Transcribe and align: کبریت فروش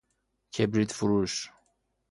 کبریت 0.53 0.91
فروش 0.93 1.49